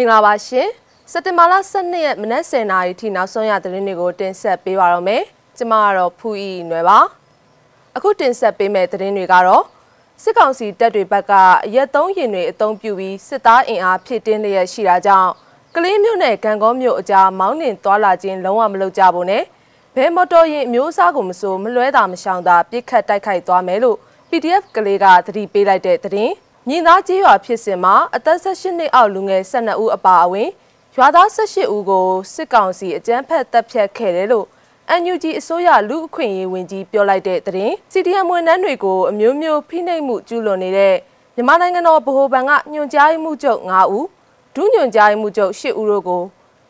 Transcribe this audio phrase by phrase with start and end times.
[0.00, 0.68] မင်္ဂလာပါရှင်
[1.12, 5.22] စက်တင်ဘာလ12ရက်မနက်10:00နာရီထိနောက်ဆုံးရသတင်းတွေကိုတင်ဆက်ပေးပါရမယ်
[5.56, 6.98] ကျမကတော့ဖူအီနွယ်ပါ
[7.96, 9.64] အခုတင်ဆက်ပေးမယ့်သတင်းတွေကတော့
[10.22, 11.32] စစ်ကောင်စီတပ်တွေဘက်က
[11.66, 15.30] အရက်သုံးရင်တွေအုံပြုပြီးစစ်သားအင်အားဖြည့်တင်းလျက်ရှိတာကြောင့်
[15.74, 19.44] ကလေးမျိုးနဲ့ကံကောမျိုးအကြားမောင်းနှင်သွာလာခြင်းလုံးဝမလုပ်ကြဘူးနဲ့
[19.96, 23.96] ဘဲမော်တော်ယာဉ်အမျိုးအစားကိုမစိုးမလွဲတာမရှောင်တာပြစ်ခတ်တိုက်ခိုက်သွားမယ်လို့
[24.30, 26.34] PDF ကလေးကသတိပေးလိုက်တဲ့သတင်း
[26.72, 30.48] မြင်းသားကြီးရွာဖြစ်စဉ်မှာအသက်18နှစ်အောက်လူငယ်12ဦးအပါအဝင်
[30.96, 34.46] ရွာသား18ဦးကိုစစ်ကောင်စီအကြမ်းဖက်တပ်ဖြတ်ခဲ့တယ်လို့
[35.00, 40.94] NUG အစိုးရလူအခွင့်အရေးဝန်ကြီးပြောလိုက်တဲ့သတင်း CDM ဝန်ထမ်းတွေကိုအမျိုးမျိုးဖိနှိပ်မှုကျူးလွန်နေတဲ့
[41.34, 44.06] မြန်မာနိုင်ငံတော်ဗဟိုဘဏ်ကညွှန်ကြားမှုချုပ်9ဦး
[44.54, 46.22] ဒုညွှန်ကြားမှုချုပ်10ဦးတို့ကို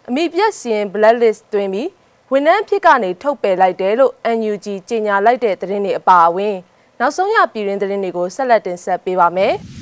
[0.09, 1.89] အမိပြက်စင် blacklist တွင်ပြီး
[2.33, 6.57] ဝန်ထမ်းဖြစ်ကနေထုတ်ပယ်လိုက်တယ်လို့ NUG ကြေညာလိုက်တဲ့သတင်းတွေအပါအဝင်
[7.01, 9.55] နောက်ဆုံးရပြည်တွင်းသတင်းတွေကိုဆက်လက်တင်ဆက်ပေးပါမယ်။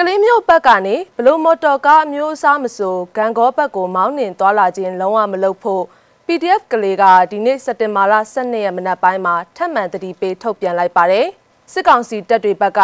[0.00, 5.84] ကလေးမျိုးဘက်ကနေဘလို့မော်တော်ကားအမျိုးအစားမဆိုဂန်ကောဘက်ကိုမောင်းနှင်သွားလာခြင်းလုံးဝမလုပ်ဖို့
[6.26, 11.26] PDF ကလေးကဒီနေ့စက်တင်ဘာလ12ရက်မနက်ပိုင်းမှာထပ်မံတတိပေးထုတ်ပြန်လိုက်ပါတယ်
[11.72, 12.80] စစ်ကောင်စီတပ်တွေဘက်က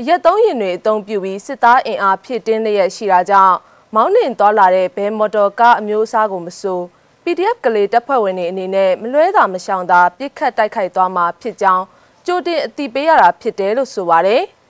[0.00, 3.56] အရက်သုံးရင်တွေအုံပြုပြီးစစ်သားအင်အားဖြည့်တင်းလျက်ရှိတာကြောင့်
[3.94, 6.80] မောင်းနှင်သွားလာတဲ့ဘဲမော်တော်ကားအမျိုးအစားကိုမဆို
[7.24, 11.84] PDF ကလေးတပ်ဖွဲ့ဝင်တွေအနေနဲ့မလွဲတာမရှောင်တာပြစ်ခတ်တိုက်ခိုက်သွားမှာဖြစ်ကြောင်း
[12.26, 14.44] ကြိုတင်အသိပေးရတာဖြစ်တယ်လို့ဆိုပါတယ်။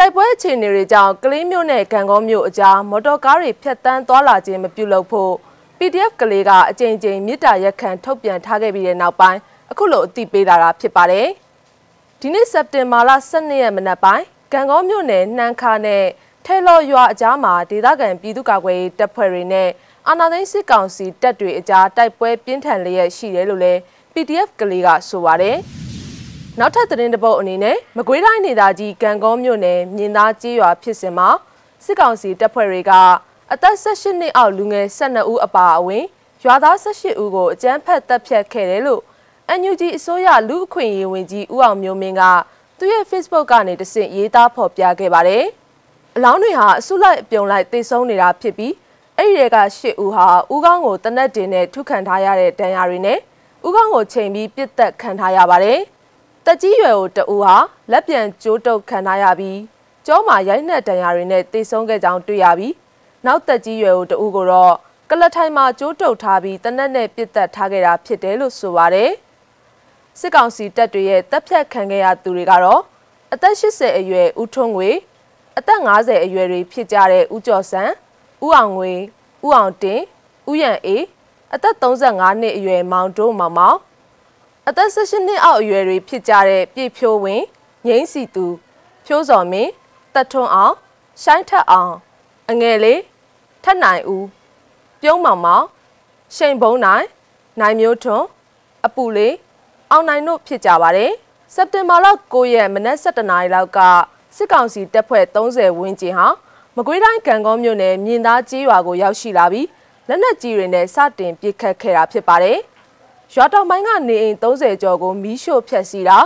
[0.00, 5.32] တိုက်ပွဲအခြေအနေတွေကြောင့်ကလေးမျိုးနဲ့ဂံကောမျိုးအကြားမော်တော်ကားတွေဖြတ်တန်းသွားလာခြင်းမပြုလုပ်ဖို့
[5.78, 9.40] PDF ကလေးကအကြိမ်ကြိမ်မြစ်တာရက်ခံထုတ်ပြန်ထားခဲ့ပြီးတဲ့နောက်ပိုင်း
[9.70, 11.26] အခုလိုအသိပေးလာတာဖြစ်ပါတယ်။
[12.20, 16.04] ဒီနေ့စက်တင်ဘာလ12ရက်မနက်ပိုင်းဂံကောမျိုးနယ်နှမ်းခါနဲ့
[16.46, 19.68] ထဲလော်ရွာအကြားမှာဒေသခံပြည်သူ့ကာကွယ်ရေးတပ်ဖွဲ့တွေနဲ့
[20.08, 23.80] အာဏာသိမ်းစစ်ကောင်စီတပ်တွေအကြားတိုက်ပွဲပြင်းထန်လျက်ရှိတယ်လို့လည်း
[24.14, 25.58] PDF ကလေးကဆိုပါတယ်။
[26.60, 31.28] နောက်ထပ်သတင်းတစ်ပုဒ်အနေနဲ့မကွေးတိုင်းဒေသကြီးကံကောမြို့နယ်မြင်းသားကြီးရွာဖြစ်စဉ်မှာ
[31.84, 32.92] စစ်ကောင်စီတပ်ဖွဲ့တွေက
[33.52, 36.04] အသက်18နှစ်အောက်လူငယ်12ဦးအပါအဝင်
[36.44, 39.02] ရွာသား18ဦးကိုအကြမ်းဖက်တပ်ဖြတ်ခဲ့တယ်လို့
[39.60, 42.22] NUG အစိုးရလူအခွင့်အရေးဝန်ကြီးဦးအောင်မျိုးမင်းက
[42.78, 45.44] သူ့ရဲ့ Facebook ကနေတဆင့်ရေးသားဖော်ပြခဲ့ပါတယ်။
[46.16, 48.72] အလောင်းတွေဟာအစုလိုက်အပြုံလိုက်တိတ်ဆုံးနေတာဖြစ်ပြီး
[49.16, 53.18] အဲ့ဒီတွေက8ဦးဟာဦးကောင်းကိုတနက်တင်နဲ့ထုခံထားရတဲ့ဒဏ်ရာတွေနဲ့
[53.66, 55.80] ဦးကောင်းကိုချိန်ပြီးပြစ်တက်ခံထားရပါတယ်။
[56.50, 57.56] တက်ကြီးရွယ်ကိုတအူဟာ
[57.92, 59.58] လက်ပြန်ကျိုးတုပ်ခံထားရပြီး
[60.06, 62.74] ကျောမှာရိုက်နှက်တံရတွေနဲ့တိတ်ဆုံးခဲ့ကြောင်းတွေ့ရပြီး
[63.26, 64.74] နောက်တက်ကြီးရွယ်ကိုတအူကိုတော့
[65.10, 69.10] ကလထိုင်မှာကျိုးတုပ်ထားပြီးတနက်နဲ့ပြစ်တက်ထားခဲ့တာဖြစ်တယ်လို့ဆိုပါတယ်
[70.20, 72.82] စစ်ကောင်စီတပ်တွေရဲ့တပ်ဖြတ်ခံခဲ့ရသူတွေကတော့
[73.32, 74.90] အသက်80အရွယ်ဦးထွန်းငွေ
[75.58, 77.82] အသက်50အရွယ်တွေဖြစ်ကြတဲ့ဦးကျော်စံ
[78.44, 78.92] ဦးအောင်ငွေ
[79.46, 80.00] ဦးအောင်တင်
[80.50, 81.04] ဦးရန်အေး
[81.54, 83.78] အသက်35နှစ်အရွယ်မောင်တိုးမောင်မောင်
[84.70, 87.42] အသက်16နှစ်အောက်အရွယ်တွေဖြစ်ကြတဲ့ပြည့်ဖြိုးဝင်
[87.86, 88.46] ငိမ့်စီသူ
[89.06, 89.70] ဖြိုးစော်မင်း
[90.14, 90.74] တက်ထွန်းအောင်
[91.22, 91.92] ရှိုင်းထက်အောင်
[92.50, 93.00] အငယ်လေး
[93.64, 94.26] ထက်နိုင်ဦး
[95.02, 95.64] ပြုံးမောင်မောင်
[96.36, 97.06] ရှိန်ဘုံနိုင်
[97.60, 98.26] နိုင်မျိုးထွန်း
[98.86, 99.34] အပူလေး
[99.90, 101.12] အောင်နိုင်တို့ဖြစ်ကြပါတယ်
[101.54, 103.78] စက်တင်ဘာလ9ရက်မနက်7:00နာရီလောက်က
[104.36, 106.28] စစ်ကောင်စီတပ်ဖွဲ့30ဝန်းကျင်ဟာ
[106.76, 109.66] မကွေးတိုင်းကံကောမြို့နယ်မြင်းသားကြီးရွာကိုရောက်ရှိလာပြီး
[110.08, 112.58] လက်နက်ကြီးတွေနဲ့စတင်ပစ်ခတ်ခဲ့တာဖြစ်ပါတယ်။
[113.34, 116.18] ရွာတောင်ပိုင်းကနေအိမ်30ကျော်ကိုမီးရှို့ဖျက်ဆီးတာ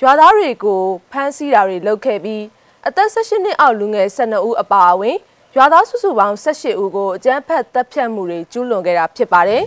[0.00, 2.42] ရွာသားတွေကိုဖမ်းဆီးတာတွေလုပ်ခဲ့ပြီး
[2.86, 5.16] အသက်18နှစ်အောက်လူငယ်12ဦးအပါအဝင်
[5.56, 9.62] ရွာသားစုစုပေါင်း18ဦးကိုအကြမ်းဖက်တပ်ဖြတ်မှုတွေကျူးလွန်ခဲ့တာဖြစ်ပါတယ်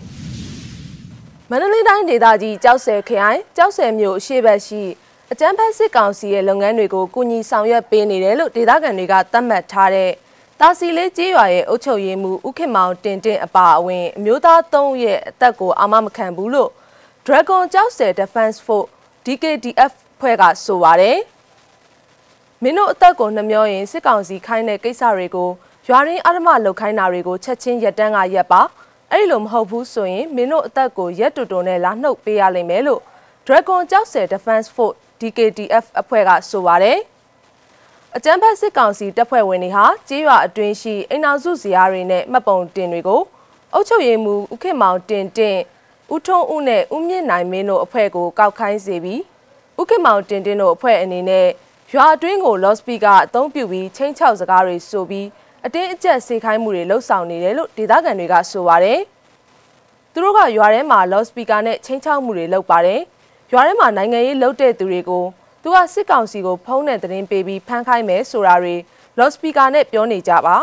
[1.50, 4.83] ။မန္တလေးတိုင်းဒေသကြီးကြောက်ဆယ်ခရိုင်ကြောက်ဆယ်မြို့အရှိတ်ရှိ
[5.31, 10.11] အကြမ်းဖက်စစ်ကောင်စီရဲ့လုပ်ငန်းတွေကိုကူညီဆောင်ရွက်ပေးနေတယ်လို့ဒေသခံတွေကသတ်မှတ်ထားတဲ့
[10.59, 16.69] တာစီလေးကျေးရွာရဲ့အုပ်ချုပ်ရေးမှူးဦးခင်မောင်တင်တင်အပါအဝင်အမျိုးသား၃ရဲ့အသက်ကိုအာမမခံဘူးလို့
[17.31, 18.90] Dragon ကြောက်ဆယ် Defense Force
[19.25, 21.17] DKDF ဖွဲ့ကဆိုပါတယ်
[22.63, 25.50] မင်းတို့အသက်ကိုနှမျောရင်စစ်ကောင်စီခိုင်းတဲ့ကိစ္စတွေကို
[25.88, 28.62] ရွာရင်းအဓမ္မလုပ်ခိုင်းတာတွေကိုချက်ချင်းရက်တန်းကရက်ပါ
[29.12, 33.01] အဲ့လိုမဟုတ်ဘူးဆိုရင်မင်းတို့အသက်ကိုရက်တူတူနဲ့လာနှုတ်ပေးရလိမ့်မယ်လို့
[33.48, 36.98] Dragon ကြောက်ဆယ် Defense Force DKDF အဖွဲ့ကဆိုပါတယ်
[38.15, 43.21] အကြမ်းဖက်စစ်ကောင်စီတပ်ဖွဲ့ဝင်တွေဟာကြေးရွာအတွင်းရှိအိမ်အောင်စုဇယားတွေနဲ့မှတ်ပုံတင်တွေကို
[43.74, 45.57] အုပ်ချုပ်ရေးမှူးဦးခင်မောင်တင်တင်
[46.13, 49.21] ဦးထွန်းဦးနဲ့ဦးမြင့်နိုင်မင်းတို့အဖွဲ့ကိုကောက်ခိုင်းစေပြီး
[49.79, 51.47] ဦးခင်မောင်တင်တင်တို့အဖွဲ့အနေနဲ့
[51.94, 55.27] ရွာအတွင်းကို လော့စပီကအသုံးပြုပြီးချင်းချောက်စကားတွေဆိုပြီး
[55.65, 59.00] အတင်းအကျပ်စေခိုင်းမှုတွေလှုပ်ဆောင်နေတယ်လို့ဒေသခံတွေကဆိုပါတယ်။
[60.13, 63.01] သူတို့ကရွာထဲမှာလော့စပီကာနဲ့ချင်းချောက်မှုတွေလုပ်ပါတယ်။
[63.51, 65.25] ရွာထဲမှာနိုင်ငံရေးလုပ်တဲ့သူတွေကို
[65.63, 68.75] သူကစစ်ကောင်စီကိုဖုံးတဲ့သတင်းပေးပြီးဖမ်းခိုင်းမယ်ဆိုတာတွေ
[69.19, 70.57] လော့စပီကာနဲ့ပြောနေကြပါ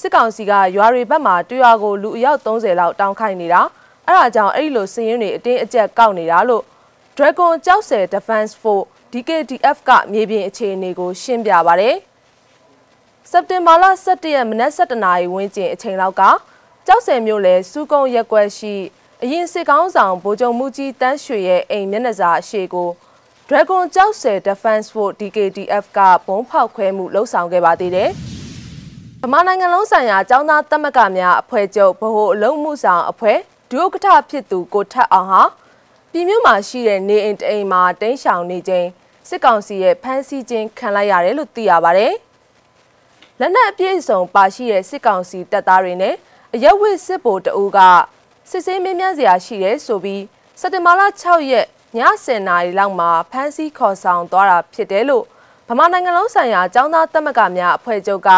[0.00, 3.62] စစ်ကောင်စီကရွာတွေဘက်မှာတွရွာကိုလူအယောက်30လောက်တောင်းခိုင်းနေတာ။
[4.08, 6.64] အဲ့ဒါကြောင့်အဲ့ဒီလိုစည်ရင်းတွေအတင်းအကျပ်ကောက်နေတာလို့
[7.16, 11.90] Dragon ကြောက်ဆယ် Defense Force DKDF ကမြေပြင်အခြေအနေကို ရှင်းပြပါဗျ။
[13.30, 16.22] စက်တင်ဘာလ17ရက်မနက်7:00နာရီဝန်းကျင်အချိန်လောက်က
[16.86, 18.74] ကြောက်စဲမြို့နယ်စူးကုန်းရက်ကွက်ရှိ
[19.22, 22.88] အရင်စစ်ကောင်းဆောင်ဗိုလ်ချုပ်မှုကြီးတန်းရွှေရဲ့အိမ်မျက်နှာစာအရှိကို
[23.48, 28.10] Dragon ကြောက်စဲ Defense Force DKDF ကဘုံဖောက်ခွဲမှုလှုပ်ဆောင်ခဲ့ပါသေးတယ်။
[29.22, 33.38] ဗမာနိုင်ငံလုံးဆိုင်ရာចောင်းသားတက်မကများအဖွဲ့ချုပ်ဗဟိုအလုံးမှုဆောင်အဖွဲ့
[33.72, 35.42] ဒုဥက္ကဋ္ဌဖြစ်သူကိုထက်အောင်ဟာ
[36.12, 38.88] ပြည်မြို့မှာရှိတဲ့နေအိမ်တအိမ်မှာတင်းရှောင်နေခြင်း
[39.28, 42.12] စစ်ကောင်စီရဲ့ဖမ်းဆီးခြင်းခံလိုက်ရတယ်လို့သိရပါတယ်။
[43.40, 46.14] လက်နက်အပြည့်အစုံပါရှိတဲ့စစ်ကောင်စီတပ်သားတွေနဲ့
[46.54, 47.78] အရက်ဝစ်စစ်ဗိုလ်တအူးက
[48.50, 50.22] စစ်ဆေးမင်းများစရာရှိတယ်ဆိုပြီး
[50.60, 51.66] စက်တင်ဘာလ6ရက်
[51.96, 55.24] ည10:00နာရီလောက်မှာဖမ်းဆီးခေါ်ဆောင်သွားတာဖြစ်တယ်လို့
[55.68, 58.30] ဗမာနိုင်ငံလုံးဆိုင်ရာចောင်းသားတက်မကများအဖွဲ့ချုပ်က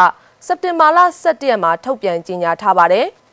[0.47, 3.09] စက်တင်ဘာလ17ရက်မှာထုတ်ပြန်ကြေညာထားပါတယ်။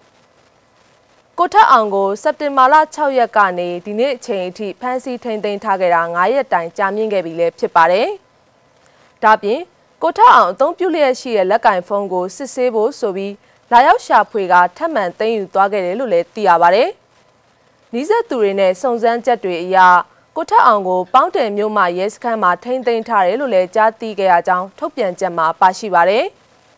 [1.44, 8.08] ကိုထက်အောင်ကိုစက်တင်ဘာလ6ရက်ကနေဒီနေ့အချိန်အထိဖမ်းဆီးထိန်းသိမ်းထားခဲ့တာ9ရက်တိုင်ကြာမြင့်ခဲ့ပြီလည်းဖြစ်ပါတယ်။
[9.24, 9.60] ဒါပြင်
[10.04, 13.34] ကိုထက်အောင်အသုံးပြုလျက်ရှိတဲ့လက်ကင်ဖုန်းကိုစစ်ဆေးဖို့ဆိုပြီး
[13.72, 16.90] လာရောက်ရှာဖွေကထပ်မံသိမ်းယူသွားခဲ့တယ်လို့လည်းသိရပါတယ်။
[17.94, 19.78] နီးစပ်သူတွေနဲ့စုံစမ်းချက်တွေအရ
[20.36, 26.26] ကိုထက်အောင်ကိုပေါင်းတယ်မြို့မှာရဲစခန်းမှာထိန်းသိမ်းထားတယ်လို့လည်းကြားသိခဲ့ရကြောင်းထုတ်ပြန်ချက်မှာပါရှိပါတယ်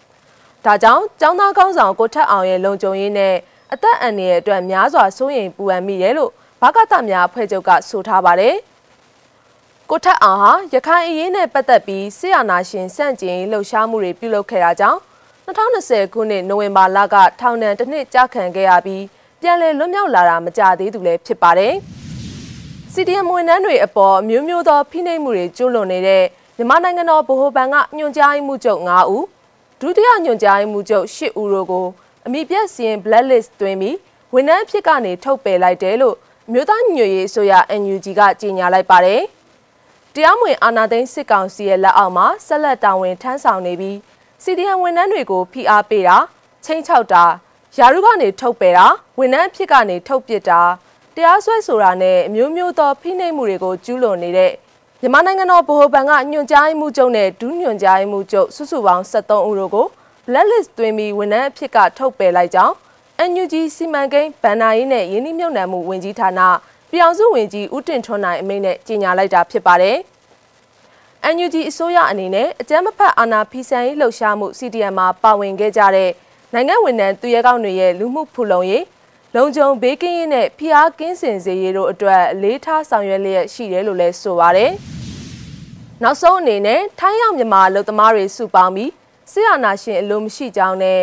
[0.66, 3.36] ။ဒါကြောင့်ចောင်းသားကောင်းဆောင်ကိုထက်အောင်ရဲ့လုံခြုံရေးနဲ့
[3.74, 6.32] အသက်အန္တရာယ်အတွက်များစွာစိုးရိမ်ပူပန်မိတယ်လို့
[6.62, 8.56] ဘာကတများအဖွဲ့ချုပ်ကဆိုထားပါတယ်။
[9.90, 15.00] ကိုထက်အောင်ဟာရခိုင်အရေးနဲ့ပတ်သက်ပြီးဆီယနာရှင်စန့်ကျင်လှုပ်ရှားမှုတွေပြုလုပ်ခဲ့တာကြောင့်
[15.46, 19.04] 2020ခုနှစ်နိုဝင်ဘာလကထောင်ဒဏ်တစ်နှစ်ကြာခံခဲ့ရပြီး
[19.42, 21.74] ပြန်လည်လွတ်မြောက်လာတာမကြသေးသူလည်းဖြစ်ပါတယ်။
[22.94, 26.24] CDM ဝန်ထမ်းတွေအပေါ်မျိုးမျိုးသောဖိနှိပ်မှုတွေကျူးလွန်နေတဲ့
[26.58, 29.26] မြန်မာနိုင်ငံတော်ဗဟိုဘဏ်ကညွှန်ကြားမှုချုပ်9ဦး
[29.82, 31.86] ဒုတိယညွှန်ကြားမှုချုပ်10ဦးတို့ကို
[32.28, 33.98] အမိပြက်စီရင် blacklist တွင်ပြီး
[34.34, 36.16] ဝန်ထမ်းဖြစ်ကနေထုတ်ပယ်လိုက်တယ်လို့
[36.52, 39.22] မြို့သားညွှန်ရေးဆိုရ NUG ကကြေညာလိုက်ပါတယ်။
[40.14, 43.96] တရားမဝင်အာဏာသိမ်းစစ်ကောင်စီရဲ့လက်အောက်မှာဆက်လက်တာဝန်ထမ်းဆောင်နေပြီး
[44.44, 46.18] CDM ဝန်ထမ်းတွေကိုဖိအားပေးတာ
[46.66, 47.24] ချင်းချောက်တာ
[47.78, 48.88] ယာရုကနေထုတ်ပယ်တာ
[49.20, 50.62] ဝန်ထမ်းအဖြစ်ကနေထုတ်ပစ်တာ
[51.16, 54.52] တရားစွဲဆိုတာနဲ့အမျိုးမျိုးသောဖိနှိပ်မှုတွေကိုကျူးလွန်နေတဲ့
[55.02, 59.88] မြန်မာနိုင်ငံတော်ဗဟိုဘဏ်ကညွှန်ကြားမှုချုပ်နဲ့ဒုညွှန်ကြားမှုချုပ်စုစုပေါင်း73ဦးတို့ကို
[60.28, 62.76] blacklist သွင်းပြီးဝန်ထမ်းအဖြစ်ကထုတ်ပယ်လိုက်ကြောင်း
[63.30, 66.42] NUG စီမံကိန်းဗန်နာရေးနဲ့ယင်းနှမြုံနယ်မှုဝင်ကြီးဌာန
[66.92, 69.98] ပြောင်စုဝင်ကြီးဦးတင်ထွန်းနိုင်အမိန့်နဲ့ကြေညာလိုက်တာဖြစ်ပါတယ်။
[71.36, 76.12] NUG အစိုးရအနေနဲ့အကြမ်းမဖက်အာဏာဖီဆန်ရေးလှုပ်ရှားမှု CDM မှာပါဝင်ခဲ့ကြတဲ့
[76.54, 78.84] နိုင်ငံဝန်ထမ်းသူရဲကောင်းတွေရဲ့လူမှုဖူလုံရေး
[79.36, 84.72] လုံခြုံဘေးကင်းရေးနဲ့ဖိအားကင်းစင်စေရေးတို့အတွက်အလေးထားဆောင်ရွက်လျက်ရှိတယ်လို့လည်းဆိုပါတယ်။
[86.04, 88.92] နောက်ဆုံးအနေနဲ့ထိုင်းရောက်မြန်မာလူသမားတွေစုပေါင်းပြီး
[89.32, 91.02] ဆီယနာရှင်အလိုမရှိကြောင်းနဲ့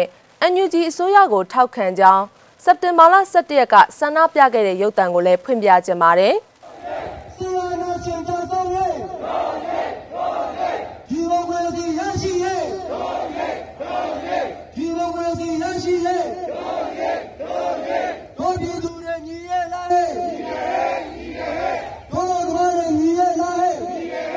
[0.53, 2.25] NUG အစိုးရကိုထောက်ခံကြောင်း
[2.65, 6.35] စက်တင်ဘာလ17ရက်ကဆန္ဒပြခဲ့တဲ့ရုပ်သံကိုလည်းဖွင့်ပြကြပါတယ်။
[7.37, 9.01] ဆီယနာရှင်တောင်းဆောင်ရေး
[11.31, 21.75] မိုကရေစီရရှိရေးတော်ရေးတော်ရေးဒီမိုကရေစီရရှိရေးတော်ရေးတော်ရေးတို့ပြည်သူတွေညီရဲ့လားဟဲ့ညီရဲ့ညီရဲ့
[22.11, 24.29] တို့တို့ကလည်းညီရဲ့လားဟဲ့ညီရဲ့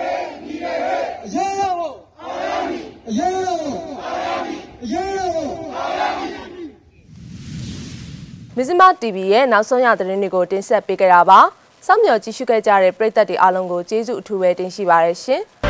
[0.45, 0.79] ညီရဲ့
[1.23, 6.33] အရေးရဖို့အားရမည်အရေးရဖို့အားရမည်အရေးရဖို့အားရမည်
[8.57, 11.39] မဇ္ဈိမ TV ရဲ့နောက်ဆုံးရသတင်းတွေကိုတင်ဆက်ပေးကြတာပါ။
[11.85, 15.43] စောင့်မျှော်ကြည့်ရှုခဲ့ကြတဲ့ပရိသတ်တွေအားလုံးကိုကျေးဇူးအထူးပဲတင်ရှိပါရရှင်။